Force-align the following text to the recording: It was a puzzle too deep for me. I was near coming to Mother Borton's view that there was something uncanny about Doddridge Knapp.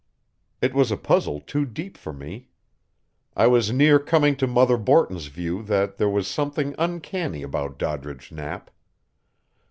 It 0.63 0.73
was 0.73 0.89
a 0.89 0.97
puzzle 0.97 1.41
too 1.41 1.63
deep 1.63 1.95
for 1.95 2.11
me. 2.11 2.47
I 3.35 3.45
was 3.45 3.71
near 3.71 3.99
coming 3.99 4.35
to 4.37 4.47
Mother 4.47 4.75
Borton's 4.77 5.27
view 5.27 5.61
that 5.61 5.97
there 5.99 6.09
was 6.09 6.27
something 6.27 6.73
uncanny 6.79 7.43
about 7.43 7.77
Doddridge 7.77 8.31
Knapp. 8.31 8.71